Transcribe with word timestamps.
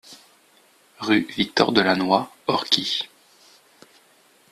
Rue 0.97 1.27
Victor 1.29 1.71
Delannoy, 1.71 2.25
Orchies 2.47 3.03